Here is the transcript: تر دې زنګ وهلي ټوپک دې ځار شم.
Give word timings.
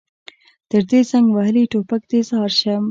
تر 0.69 0.81
دې 0.89 0.99
زنګ 1.11 1.27
وهلي 1.33 1.63
ټوپک 1.71 2.01
دې 2.11 2.19
ځار 2.29 2.51
شم. 2.59 2.79